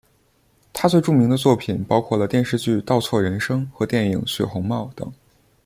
[0.73, 5.13] 他最著名的作品包括了电视剧倒错人生和电影血红帽等。